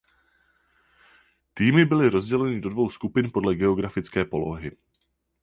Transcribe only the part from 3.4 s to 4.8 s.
geografické polohy.